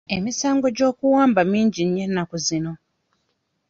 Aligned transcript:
Emisango 0.15 0.67
gy'okuwamba 0.77 1.41
mingi 1.51 1.81
nnyo 1.85 2.01
ennaku 2.07 2.35
zino. 2.45 2.73